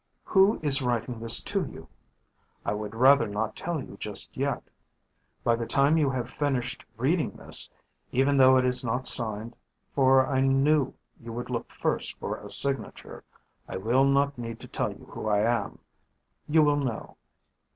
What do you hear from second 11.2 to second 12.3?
would look first